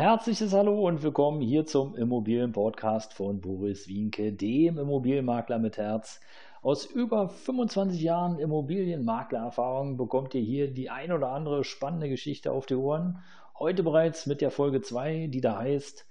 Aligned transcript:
Herzliches 0.00 0.54
Hallo 0.54 0.88
und 0.88 1.02
willkommen 1.02 1.42
hier 1.42 1.66
zum 1.66 1.94
Immobilienpodcast 1.94 3.12
von 3.12 3.42
Boris 3.42 3.86
Wienke, 3.86 4.32
dem 4.32 4.78
Immobilienmakler 4.78 5.58
mit 5.58 5.76
Herz. 5.76 6.22
Aus 6.62 6.86
über 6.86 7.28
25 7.28 8.00
Jahren 8.00 8.38
Immobilienmaklererfahrung 8.38 9.98
bekommt 9.98 10.34
ihr 10.34 10.40
hier 10.40 10.72
die 10.72 10.88
ein 10.88 11.12
oder 11.12 11.32
andere 11.32 11.64
spannende 11.64 12.08
Geschichte 12.08 12.50
auf 12.50 12.64
die 12.64 12.76
Ohren. 12.76 13.22
Heute 13.58 13.82
bereits 13.82 14.24
mit 14.24 14.40
der 14.40 14.50
Folge 14.50 14.80
2, 14.80 15.26
die 15.26 15.42
da 15.42 15.58
heißt, 15.58 16.06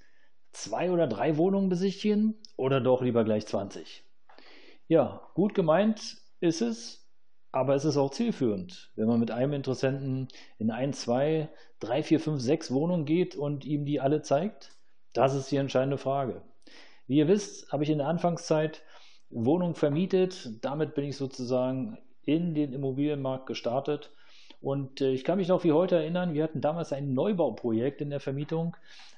zwei 0.52 0.91
oder 0.91 1.08
drei 1.08 1.38
Wohnungen 1.38 1.69
besichtigen 1.69 2.35
oder 2.58 2.81
doch 2.81 3.02
lieber 3.02 3.23
gleich 3.23 3.47
20. 3.47 4.03
Ja, 4.88 5.21
gut 5.33 5.55
gemeint 5.55 6.17
ist 6.41 6.61
es, 6.61 7.08
aber 7.52 7.76
es 7.76 7.85
ist 7.85 7.98
auch 7.98 8.12
zielführend, 8.12 8.91
wenn 8.95 9.08
man 9.08 9.20
mit 9.20 9.31
einem 9.31 9.53
Interessenten 9.53 10.27
in 10.58 10.71
ein, 10.71 10.94
zwei, 10.94 11.49
drei, 11.80 12.03
vier, 12.03 12.20
fünf, 12.20 12.41
sechs 12.41 12.72
Wohnungen 12.72 13.05
geht 13.05 13.35
und 13.35 13.66
ihm 13.66 13.85
die 13.85 13.99
alle 13.99 14.22
zeigt. 14.22 14.75
Das 15.13 15.34
ist 15.34 15.49
die 15.52 15.58
entscheidende 15.58 15.98
Frage. 15.98 16.41
Wie 17.08 17.17
ihr 17.17 17.27
wisst, 17.27 17.72
habe 17.72 17.84
ich 17.84 17.89
in 17.89 17.98
der 17.98 18.08
Anfangszeit 18.08 18.83
Wohnungen 19.31 19.75
vermietet. 19.75 20.64
Damit 20.64 20.94
bin 20.94 21.06
ich 21.06 21.17
sozusagen 21.17 21.97
in 22.23 22.53
den 22.53 22.73
Immobilienmarkt 22.73 23.47
gestartet. 23.47 24.11
Und 24.61 25.02
äh, 25.02 25.11
ich 25.11 25.23
kann 25.23 25.38
mich 25.38 25.47
noch 25.47 25.63
wie 25.63 25.72
heute 25.72 25.95
erinnern, 25.95 26.34
wir 26.34 26.44
hatten 26.44 26.61
damals 26.61 26.94
ein 26.94 27.13
Neubauprojekt 27.13 28.02
in 28.02 28.09
der 28.09 28.19
Vermietung 28.19 28.75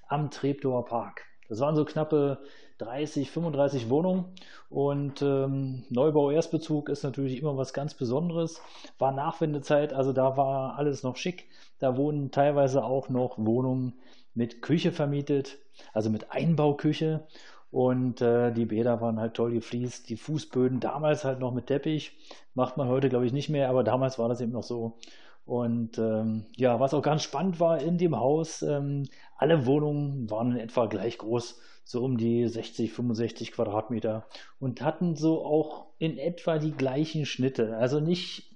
am 0.08 0.30
Treptower 0.30 0.86
Park. 0.86 1.26
Das 1.52 1.60
waren 1.60 1.76
so 1.76 1.84
knappe 1.84 2.38
30, 2.78 3.30
35 3.30 3.90
Wohnungen 3.90 4.24
und 4.70 5.22
ähm, 5.22 5.84
Neubau 5.90 6.32
Erstbezug 6.32 6.88
ist 6.88 7.04
natürlich 7.04 7.42
immer 7.42 7.58
was 7.58 7.74
ganz 7.74 7.94
Besonderes. 7.94 8.62
War 9.00 9.12
Nachwendezeit, 9.12 9.92
also 9.92 10.14
da 10.14 10.38
war 10.38 10.78
alles 10.78 11.04
noch 11.04 11.18
schick. 11.18 11.50
Da 11.80 11.98
wurden 11.98 12.32
teilweise 12.32 12.86
auch 12.86 13.10
noch 13.10 13.38
Wohnungen 13.38 13.96
mit 14.34 14.62
Küche 14.62 14.94
vermietet, 14.94 15.58
also 15.92 16.10
mit 16.10 16.32
Einbauküche 16.32 17.28
und 17.70 18.22
äh, 18.22 18.54
die 18.54 18.66
Bäder 18.66 19.02
waren 19.02 19.20
halt 19.20 19.34
toll 19.34 19.52
gefliest, 19.52 20.08
die 20.08 20.16
Fußböden 20.16 20.80
damals 20.80 21.26
halt 21.26 21.42
noch 21.42 21.54
mit 21.54 21.68
Teppich, 21.68 22.18
macht 22.54 22.78
man 22.78 22.88
heute 22.88 23.10
glaube 23.10 23.26
ich 23.26 23.34
nicht 23.34 23.50
mehr, 23.50 23.68
aber 23.68 23.84
damals 23.84 24.18
war 24.18 24.30
das 24.30 24.40
eben 24.40 24.54
noch 24.54 24.64
so. 24.64 24.98
Und 25.46 25.98
ähm, 25.98 26.46
ja, 26.56 26.80
was 26.80 26.94
auch 26.94 27.02
ganz 27.02 27.24
spannend 27.24 27.60
war 27.60 27.82
in 27.82 27.98
dem 27.98 28.18
Haus, 28.18 28.62
ähm, 28.62 29.08
alle 29.36 29.66
Wohnungen 29.66 30.30
waren 30.30 30.52
in 30.52 30.58
etwa 30.58 30.86
gleich 30.86 31.18
groß, 31.18 31.60
so 31.84 32.04
um 32.04 32.18
die 32.18 32.48
60, 32.48 32.94
65 32.94 33.52
Quadratmeter 33.52 34.26
und 34.60 34.82
hatten 34.82 35.16
so 35.16 35.44
auch 35.44 35.88
in 35.98 36.18
etwa 36.18 36.58
die 36.58 36.72
gleichen 36.72 37.26
Schnitte. 37.26 37.76
Also 37.78 38.00
nicht 38.00 38.56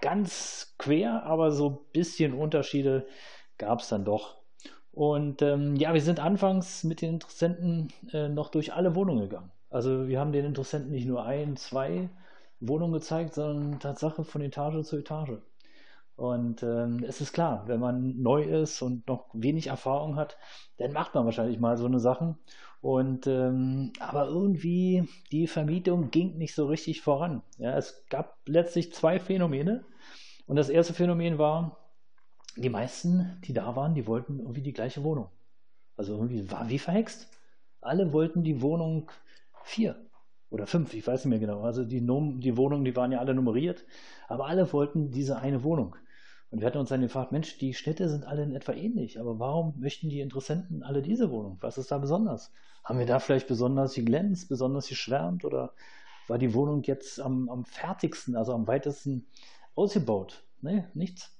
ganz 0.00 0.74
quer, 0.78 1.22
aber 1.24 1.50
so 1.52 1.70
ein 1.70 1.78
bisschen 1.92 2.34
Unterschiede 2.34 3.06
gab 3.56 3.80
es 3.80 3.88
dann 3.88 4.04
doch. 4.04 4.36
Und 4.92 5.42
ähm, 5.42 5.76
ja, 5.76 5.94
wir 5.94 6.02
sind 6.02 6.20
anfangs 6.20 6.84
mit 6.84 7.00
den 7.00 7.14
Interessenten 7.14 7.92
äh, 8.12 8.28
noch 8.28 8.50
durch 8.50 8.74
alle 8.74 8.94
Wohnungen 8.94 9.22
gegangen. 9.22 9.50
Also 9.70 10.06
wir 10.06 10.20
haben 10.20 10.30
den 10.30 10.44
Interessenten 10.44 10.92
nicht 10.92 11.06
nur 11.06 11.24
ein, 11.24 11.56
zwei 11.56 12.08
Wohnungen 12.60 12.92
gezeigt, 12.92 13.34
sondern 13.34 13.80
Tatsache 13.80 14.22
von 14.22 14.40
Etage 14.40 14.86
zu 14.86 14.98
Etage. 14.98 15.38
Und 16.16 16.62
ähm, 16.62 17.04
es 17.06 17.20
ist 17.20 17.32
klar, 17.32 17.64
wenn 17.66 17.80
man 17.80 18.20
neu 18.22 18.42
ist 18.44 18.82
und 18.82 19.06
noch 19.08 19.26
wenig 19.32 19.66
Erfahrung 19.66 20.16
hat, 20.16 20.36
dann 20.76 20.92
macht 20.92 21.14
man 21.14 21.24
wahrscheinlich 21.24 21.58
mal 21.58 21.76
so 21.76 21.86
eine 21.86 21.98
Sachen. 21.98 22.38
Und 22.80 23.26
ähm, 23.26 23.92
aber 23.98 24.26
irgendwie 24.26 25.08
die 25.32 25.46
Vermietung 25.46 26.10
ging 26.10 26.36
nicht 26.36 26.54
so 26.54 26.66
richtig 26.66 27.00
voran. 27.00 27.42
Ja, 27.58 27.76
es 27.76 28.04
gab 28.10 28.36
letztlich 28.46 28.92
zwei 28.92 29.18
Phänomene. 29.18 29.84
Und 30.46 30.56
das 30.56 30.68
erste 30.68 30.94
Phänomen 30.94 31.38
war, 31.38 31.78
die 32.56 32.68
meisten, 32.68 33.40
die 33.44 33.52
da 33.52 33.74
waren, 33.74 33.94
die 33.94 34.06
wollten 34.06 34.38
irgendwie 34.38 34.62
die 34.62 34.72
gleiche 34.72 35.02
Wohnung. 35.02 35.30
Also 35.96 36.14
irgendwie 36.14 36.50
war 36.50 36.68
wie 36.68 36.78
verhext. 36.78 37.28
Alle 37.80 38.12
wollten 38.12 38.44
die 38.44 38.62
Wohnung 38.62 39.10
vier 39.62 39.96
oder 40.54 40.68
fünf, 40.68 40.94
ich 40.94 41.04
weiß 41.04 41.24
nicht 41.24 41.30
mehr 41.30 41.40
genau. 41.40 41.62
Also 41.62 41.84
die, 41.84 42.00
die 42.00 42.56
Wohnungen, 42.56 42.84
die 42.84 42.94
waren 42.94 43.10
ja 43.10 43.18
alle 43.18 43.34
nummeriert, 43.34 43.84
aber 44.28 44.46
alle 44.46 44.72
wollten 44.72 45.10
diese 45.10 45.38
eine 45.38 45.64
Wohnung. 45.64 45.96
Und 46.50 46.60
wir 46.60 46.68
hatten 46.68 46.78
uns 46.78 46.90
dann 46.90 47.00
gefragt, 47.00 47.32
Mensch, 47.32 47.58
die 47.58 47.74
Städte 47.74 48.08
sind 48.08 48.24
alle 48.24 48.44
in 48.44 48.54
etwa 48.54 48.72
ähnlich, 48.72 49.18
aber 49.18 49.40
warum 49.40 49.74
möchten 49.80 50.08
die 50.08 50.20
Interessenten 50.20 50.84
alle 50.84 51.02
diese 51.02 51.32
Wohnung? 51.32 51.58
Was 51.60 51.76
ist 51.76 51.90
da 51.90 51.98
besonders? 51.98 52.52
Haben 52.84 53.00
wir 53.00 53.06
da 53.06 53.18
vielleicht 53.18 53.48
besonders 53.48 53.94
geglänzt, 53.94 54.48
besonders 54.48 54.86
geschwärmt 54.86 55.44
oder 55.44 55.72
war 56.28 56.38
die 56.38 56.54
Wohnung 56.54 56.84
jetzt 56.84 57.20
am, 57.20 57.48
am 57.48 57.64
fertigsten, 57.64 58.36
also 58.36 58.52
am 58.54 58.68
weitesten 58.68 59.26
ausgebaut? 59.74 60.44
Nee, 60.60 60.84
nichts. 60.94 61.36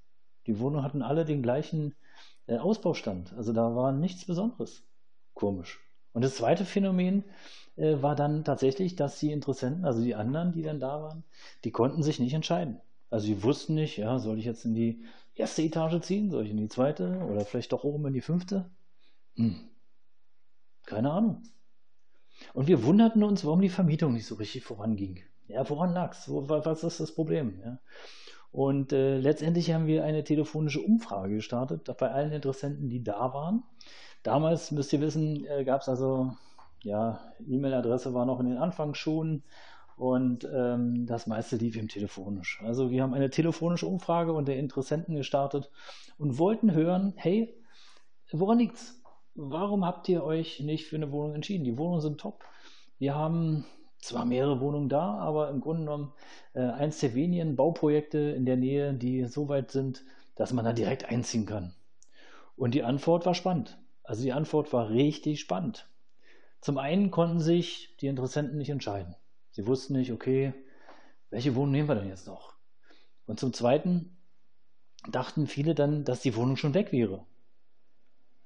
Die 0.49 0.59
Wohnungen 0.59 0.83
hatten 0.83 1.03
alle 1.03 1.25
den 1.25 1.41
gleichen 1.41 1.95
äh, 2.49 2.57
Ausbaustand. 2.57 3.33
Also 3.35 3.53
da 3.53 3.77
war 3.77 3.93
nichts 3.93 4.25
Besonderes. 4.27 4.83
Komisch. 5.35 5.79
Und 6.15 6.25
das 6.25 6.37
zweite 6.37 6.65
Phänomen 6.65 7.25
äh, 7.77 8.01
war 8.01 8.15
dann 8.15 8.45
tatsächlich, 8.45 8.97
dass 8.97 9.19
die 9.19 9.33
Interessenten, 9.33 9.85
also 9.85 10.03
die 10.03 10.15
anderen, 10.15 10.53
die 10.53 10.63
dann 10.63 10.81
da 10.81 11.03
waren, 11.03 11.25
die 11.65 11.73
konnten 11.73 12.03
sich 12.03 12.19
nicht 12.19 12.33
entscheiden. 12.33 12.81
Also 13.11 13.27
sie 13.27 13.43
wussten 13.43 13.75
nicht, 13.75 13.99
ja, 13.99 14.19
soll 14.19 14.39
ich 14.39 14.45
jetzt 14.47 14.65
in 14.65 14.75
die 14.75 15.05
erste 15.35 15.63
Etage 15.63 16.01
ziehen, 16.01 16.31
soll 16.31 16.45
ich 16.45 16.51
in 16.51 16.57
die 16.57 16.69
zweite 16.69 17.19
oder 17.19 17.45
vielleicht 17.45 17.73
doch 17.73 17.85
oben 17.85 18.07
in 18.07 18.15
die 18.15 18.21
fünfte? 18.21 18.71
Hm. 19.35 19.69
Keine 20.87 21.11
Ahnung. 21.11 21.43
Und 22.53 22.69
wir 22.69 22.85
wunderten 22.85 23.23
uns, 23.23 23.45
warum 23.45 23.61
die 23.61 23.69
Vermietung 23.69 24.13
nicht 24.13 24.27
so 24.27 24.37
richtig 24.37 24.63
voranging. 24.65 25.21
Ja, 25.49 25.69
woran 25.69 25.93
lag 25.93 26.13
es? 26.13 26.29
Was 26.29 26.85
ist 26.85 27.01
das 27.01 27.15
Problem? 27.15 27.61
Ja. 27.65 27.79
Und 28.51 28.93
äh, 28.93 29.19
letztendlich 29.19 29.73
haben 29.73 29.87
wir 29.89 30.05
eine 30.05 30.23
telefonische 30.23 30.81
Umfrage 30.81 31.37
gestartet 31.37 31.91
bei 31.99 32.11
allen 32.11 32.33
Interessenten, 32.33 32.89
die 32.89 33.03
da 33.03 33.33
waren. 33.35 33.65
Damals, 34.25 34.71
müsst 34.71 34.93
ihr 34.95 35.03
wissen, 35.03 35.47
äh, 35.47 35.65
gab 35.65 35.83
es 35.83 35.89
also, 35.89 36.33
ja, 36.83 37.21
E-Mail-Adresse 37.47 38.15
war 38.15 38.25
noch 38.25 38.41
in 38.41 38.47
den 38.47 38.57
Anfangsschuhen 38.57 39.45
und 39.97 40.49
ähm, 40.51 41.05
das 41.07 41.27
meiste 41.27 41.57
lief 41.57 41.77
ihm 41.77 41.89
telefonisch. 41.89 42.61
Also 42.65 42.91
wir 42.91 43.03
haben 43.03 43.13
eine 43.13 43.29
telefonische 43.29 43.87
Umfrage 43.87 44.33
unter 44.33 44.55
Interessenten 44.55 45.15
gestartet 45.15 45.71
und 46.17 46.39
wollten 46.39 46.73
hören, 46.73 47.13
hey, 47.17 47.55
woran 48.33 48.59
liegt's? 48.59 48.99
Warum 49.35 49.85
habt 49.85 50.09
ihr 50.09 50.25
euch 50.25 50.61
nicht 50.61 50.87
für 50.87 50.97
eine 50.97 51.13
Wohnung 51.13 51.35
entschieden? 51.35 51.65
Die 51.65 51.77
Wohnungen 51.77 52.01
sind 52.01 52.19
top. 52.19 52.45
Wir 52.99 53.15
haben 53.15 53.67
zwar 53.99 54.25
mehrere 54.25 54.59
Wohnungen 54.61 54.89
da, 54.89 55.19
aber 55.19 55.51
im 55.51 55.61
Grunde 55.61 55.83
genommen 55.83 56.13
äh, 56.55 56.61
eins 56.63 56.99
der 57.01 57.15
wenigen 57.15 57.57
Bauprojekte 57.57 58.19
in 58.19 58.47
der 58.47 58.57
Nähe, 58.57 58.95
die 58.95 59.27
so 59.27 59.49
weit 59.49 59.71
sind, 59.71 60.03
dass 60.35 60.55
man 60.55 60.65
da 60.65 60.73
direkt 60.73 61.11
einziehen 61.11 61.45
kann. 61.45 61.75
Und 62.57 62.73
die 62.73 62.85
Antwort 62.85 63.27
war 63.27 63.35
spannend. 63.35 63.77
Also 64.05 64.23
die 64.23 64.33
Antwort 64.33 64.73
war 64.73 64.91
richtig 64.91 65.41
spannend. 65.41 65.89
Zum 66.61 66.79
einen 66.79 67.11
konnten 67.11 67.41
sich 67.41 67.97
die 68.01 68.07
Interessenten 68.07 68.57
nicht 68.59 68.71
entscheiden. 68.71 69.17
Sie 69.51 69.67
wussten 69.67 69.95
nicht, 69.95 70.13
okay, 70.13 70.55
welche 71.31 71.55
Wohnung 71.55 71.73
nehmen 71.73 71.89
wir 71.89 71.95
denn 71.97 72.09
jetzt 72.09 72.27
noch? 72.27 72.55
Und 73.27 73.41
zum 73.41 73.53
Zweiten 73.53 74.17
dachten 75.11 75.47
viele 75.47 75.75
dann, 75.75 76.05
dass 76.05 76.21
die 76.21 76.37
Wohnung 76.37 76.57
schon 76.57 76.75
weg 76.75 76.93
wäre. 76.93 77.27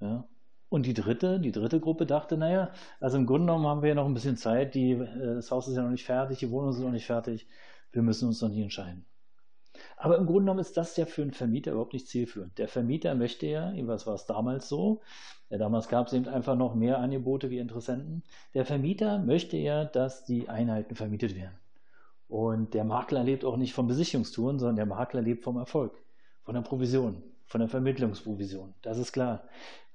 Ja. 0.00 0.28
Und 0.68 0.84
die 0.84 0.94
dritte, 0.94 1.40
die 1.40 1.52
dritte 1.52 1.80
Gruppe 1.80 2.06
dachte, 2.06 2.36
naja, 2.36 2.72
also 3.00 3.16
im 3.16 3.26
Grunde 3.26 3.46
genommen 3.46 3.66
haben 3.66 3.82
wir 3.82 3.90
ja 3.90 3.94
noch 3.94 4.04
ein 4.04 4.14
bisschen 4.14 4.36
Zeit, 4.36 4.74
die, 4.74 4.92
äh, 4.92 5.34
das 5.34 5.50
Haus 5.50 5.66
ist 5.66 5.76
ja 5.76 5.82
noch 5.82 5.90
nicht 5.90 6.04
fertig, 6.04 6.38
die 6.38 6.50
Wohnung 6.50 6.70
ist 6.70 6.78
noch 6.78 6.90
nicht 6.90 7.06
fertig, 7.06 7.46
wir 7.92 8.02
müssen 8.02 8.28
uns 8.28 8.42
noch 8.42 8.50
nicht 8.50 8.60
entscheiden. 8.60 9.06
Aber 9.98 10.16
im 10.16 10.26
Grunde 10.26 10.42
genommen 10.42 10.60
ist 10.60 10.76
das 10.76 10.96
ja 10.96 11.06
für 11.06 11.22
einen 11.22 11.32
Vermieter 11.32 11.72
überhaupt 11.72 11.92
nicht 11.92 12.06
zielführend. 12.06 12.56
Der 12.58 12.68
Vermieter 12.68 13.14
möchte 13.14 13.46
ja, 13.46 13.72
was 13.86 14.06
war 14.06 14.14
es 14.14 14.26
damals 14.26 14.68
so, 14.68 15.00
ja, 15.50 15.58
damals 15.58 15.88
gab 15.88 16.06
es 16.06 16.12
eben 16.12 16.28
einfach 16.28 16.56
noch 16.56 16.74
mehr 16.74 16.98
Angebote 16.98 17.50
wie 17.50 17.58
Interessenten. 17.58 18.22
Der 18.54 18.64
Vermieter 18.66 19.18
möchte 19.18 19.56
ja, 19.56 19.84
dass 19.84 20.24
die 20.24 20.48
Einheiten 20.48 20.94
vermietet 20.94 21.34
werden. 21.34 21.58
Und 22.28 22.74
der 22.74 22.84
Makler 22.84 23.24
lebt 23.24 23.44
auch 23.44 23.56
nicht 23.56 23.72
von 23.72 23.86
Besichtigungstouren, 23.86 24.58
sondern 24.58 24.76
der 24.76 24.86
Makler 24.86 25.22
lebt 25.22 25.44
vom 25.44 25.56
Erfolg, 25.56 25.92
von 26.44 26.54
der 26.54 26.60
Provision, 26.60 27.22
von 27.46 27.60
der 27.60 27.68
Vermittlungsprovision. 27.68 28.74
Das 28.82 28.98
ist 28.98 29.12
klar. 29.12 29.48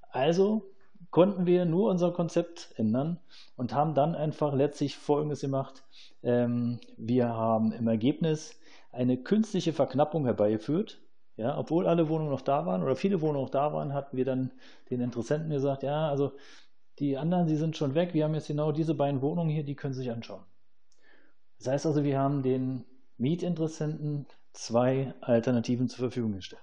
Also 0.10 0.73
konnten 1.12 1.46
wir 1.46 1.66
nur 1.66 1.90
unser 1.90 2.12
Konzept 2.12 2.74
ändern 2.78 3.20
und 3.56 3.74
haben 3.74 3.94
dann 3.94 4.16
einfach 4.16 4.54
letztlich 4.54 4.98
Folgendes 4.98 5.42
gemacht. 5.42 5.84
Ähm, 6.24 6.80
wir 6.98 7.30
haben 7.30 7.72
im 7.72 7.88
Ergebnis 7.88 8.60
eine 8.92 9.18
künstliche 9.18 9.74
Verknappung 9.74 10.26
herbeigeführt. 10.26 11.00
Ja, 11.36 11.58
obwohl 11.58 11.88
alle 11.88 12.10
Wohnungen 12.10 12.30
noch 12.30 12.42
da 12.42 12.68
waren 12.68 12.84
oder 12.84 12.96
viele 12.96 13.20
Wohnungen 13.22 13.42
noch 13.46 13.50
da 13.50 13.74
waren, 13.74 13.94
hatten 13.94 14.16
wir 14.18 14.26
dann 14.26 14.52
den 14.92 15.02
Interessenten 15.02 15.50
gesagt, 15.50 15.82
ja, 15.82 16.08
also 16.10 16.34
Die 17.00 17.18
anderen, 17.18 17.48
die 17.48 17.56
sind 17.56 17.76
schon 17.78 17.96
weg. 17.96 18.14
Wir 18.14 18.24
haben 18.24 18.36
jetzt 18.36 18.48
genau 18.48 18.72
diese 18.72 18.94
beiden 18.96 19.22
Wohnungen 19.22 19.50
hier, 19.50 19.64
die 19.64 19.76
können 19.76 19.94
Sie 19.94 20.02
sich 20.02 20.12
anschauen. 20.12 20.44
Das 21.58 21.68
heißt 21.68 21.86
also, 21.86 22.04
wir 22.04 22.20
haben 22.20 22.44
den 22.44 22.86
Mietinteressenten 23.18 24.28
zwei 24.54 25.14
Alternativen 25.22 25.88
zur 25.90 26.00
Verfügung 26.00 26.34
gestellt. 26.34 26.62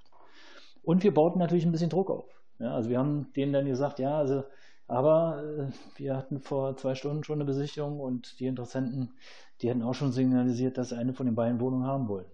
Und 0.82 1.02
wir 1.02 1.12
bauten 1.12 1.38
natürlich 1.38 1.64
ein 1.64 1.72
bisschen 1.72 1.90
Druck 1.90 2.10
auf. 2.10 2.26
Ja, 2.60 2.74
also 2.74 2.90
wir 2.90 2.98
haben 2.98 3.32
denen 3.34 3.52
dann 3.52 3.66
gesagt, 3.66 3.98
ja, 3.98 4.18
also, 4.18 4.44
aber 4.86 5.42
äh, 5.42 5.98
wir 5.98 6.16
hatten 6.16 6.40
vor 6.40 6.76
zwei 6.76 6.94
Stunden 6.94 7.24
schon 7.24 7.38
eine 7.38 7.44
Besichtigung 7.46 8.00
und 8.00 8.38
die 8.38 8.46
Interessenten, 8.46 9.14
die 9.62 9.70
hatten 9.70 9.82
auch 9.82 9.94
schon 9.94 10.12
signalisiert, 10.12 10.78
dass 10.78 10.90
sie 10.90 10.98
eine 10.98 11.14
von 11.14 11.26
den 11.26 11.34
beiden 11.34 11.60
Wohnungen 11.60 11.86
haben 11.86 12.08
wollen. 12.08 12.26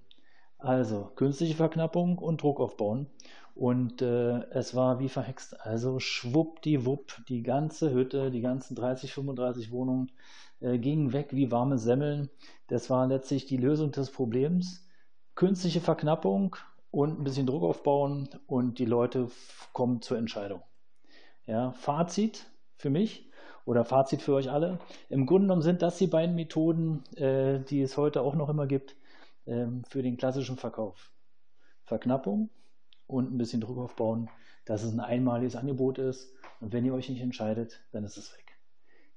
Also 0.59 1.13
künstliche 1.17 1.55
Verknappung 1.55 2.19
und 2.19 2.43
Druck 2.43 2.61
aufbauen. 2.61 3.07
Und 3.55 4.03
äh, 4.03 4.43
es 4.51 4.75
war 4.75 4.99
wie 5.01 5.09
verhext. 5.09 5.59
Also 5.61 5.99
schwuppdiwupp, 6.01 7.25
die 7.29 7.43
ganze 7.43 7.93
Hütte, 7.93 8.31
die 8.31 8.43
ganzen 8.43 8.75
30, 8.75 9.13
35 9.15 9.71
Wohnungen 9.71 10.11
äh, 10.61 10.79
gingen 10.79 11.13
weg 11.13 11.29
wie 11.33 11.51
warme 11.51 11.79
Semmeln. 11.79 12.31
Das 12.69 12.91
war 12.91 13.07
letztlich 13.07 13.47
die 13.47 13.57
Lösung 13.57 13.93
des 13.93 14.11
Problems. 14.11 14.87
Künstliche 15.35 15.81
Verknappung 15.81 16.57
und 16.97 17.21
ein 17.21 17.25
bisschen 17.25 17.45
Druck 17.45 17.63
aufbauen 17.63 18.27
und 18.47 18.79
die 18.79 18.87
Leute 18.87 19.31
kommen 19.75 20.01
zur 20.01 20.17
Entscheidung. 20.17 20.63
Ja, 21.45 21.73
Fazit 21.73 22.47
für 22.79 22.89
mich 22.89 23.31
oder 23.67 23.85
Fazit 23.85 24.23
für 24.23 24.33
euch 24.33 24.51
alle. 24.51 24.79
Im 25.11 25.27
Grunde 25.27 25.43
genommen 25.43 25.61
sind 25.61 25.83
das 25.83 25.99
die 25.99 26.07
beiden 26.07 26.35
Methoden, 26.35 27.05
äh, 27.17 27.61
die 27.61 27.83
es 27.83 27.99
heute 27.99 28.23
auch 28.23 28.35
noch 28.35 28.49
immer 28.49 28.67
gibt 28.67 28.97
ähm, 29.47 29.85
für 29.87 30.03
den 30.03 30.17
klassischen 30.17 30.57
Verkauf. 30.57 31.11
Verknappung 31.85 32.49
und 33.07 33.31
ein 33.31 33.37
bisschen 33.37 33.61
Druck 33.61 33.77
aufbauen, 33.77 34.31
dass 34.65 34.83
es 34.83 34.95
ein 34.95 35.01
einmaliges 35.01 35.55
Angebot 35.55 35.99
ist. 35.99 36.33
Und 36.63 36.73
wenn 36.73 36.87
ihr 36.87 36.95
euch 36.95 37.11
nicht 37.11 37.21
entscheidet, 37.21 37.79
dann 37.93 38.05
ist 38.05 38.17
es 38.17 38.35
weg. 38.35 38.57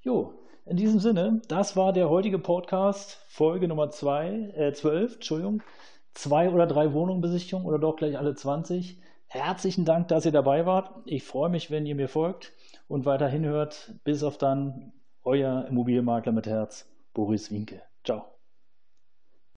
Jo, 0.01 0.33
in 0.65 0.75
diesem 0.75 0.99
Sinne, 0.99 1.41
das 1.47 1.77
war 1.77 1.93
der 1.93 2.09
heutige 2.09 2.39
Podcast, 2.39 3.23
Folge 3.29 3.69
Nummer 3.69 3.89
2, 3.89 4.53
äh, 4.53 4.73
12, 4.73 5.13
Entschuldigung. 5.13 5.63
Zwei 6.19 6.49
oder 6.49 6.67
drei 6.67 6.91
Wohnungen 6.91 7.21
oder 7.63 7.79
doch 7.79 7.95
gleich 7.95 8.17
alle 8.17 8.35
20. 8.35 8.97
Herzlichen 9.27 9.85
Dank, 9.85 10.09
dass 10.09 10.25
ihr 10.25 10.33
dabei 10.33 10.65
wart. 10.65 10.91
Ich 11.05 11.23
freue 11.23 11.49
mich, 11.49 11.71
wenn 11.71 11.85
ihr 11.85 11.95
mir 11.95 12.09
folgt 12.09 12.51
und 12.89 13.05
weiterhin 13.05 13.45
hört. 13.45 13.93
Bis 14.03 14.21
auf 14.21 14.37
dann, 14.37 14.91
euer 15.23 15.65
Immobilienmakler 15.69 16.33
mit 16.33 16.45
Herz, 16.45 16.89
Boris 17.13 17.51
Winke. 17.51 17.83
Ciao. 18.03 18.38